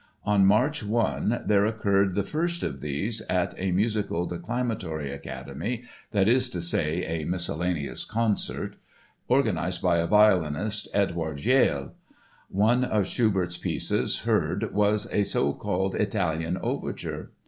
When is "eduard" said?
10.91-11.37